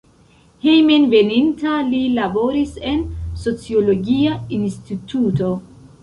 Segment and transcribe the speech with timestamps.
[0.67, 3.03] Hejmenveninta li laboris en
[3.41, 5.51] sociologia instituto.